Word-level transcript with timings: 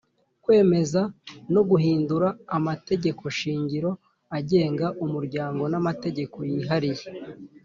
Kwemeza 0.43 1.01
no 1.53 1.61
guhindura 1.69 2.27
amategekoshingiro 2.57 3.91
agenga 4.37 4.85
umuryango 5.05 5.63
n 5.71 5.73
amategeko 5.81 6.37
yihariye 6.51 7.05